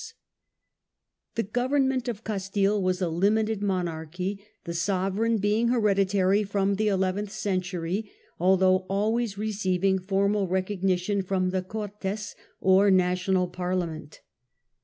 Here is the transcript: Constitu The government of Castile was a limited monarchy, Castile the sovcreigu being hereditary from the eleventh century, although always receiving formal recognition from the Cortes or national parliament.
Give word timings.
Constitu 0.03 0.13
The 1.35 1.43
government 1.43 2.07
of 2.07 2.23
Castile 2.23 2.81
was 2.81 3.03
a 3.03 3.07
limited 3.07 3.61
monarchy, 3.61 4.43
Castile 4.65 4.65
the 4.65 4.71
sovcreigu 4.71 5.39
being 5.39 5.67
hereditary 5.67 6.41
from 6.41 6.73
the 6.73 6.87
eleventh 6.87 7.31
century, 7.31 8.09
although 8.39 8.87
always 8.89 9.37
receiving 9.37 9.99
formal 9.99 10.47
recognition 10.47 11.21
from 11.21 11.51
the 11.51 11.61
Cortes 11.61 12.35
or 12.59 12.89
national 12.89 13.47
parliament. 13.49 14.21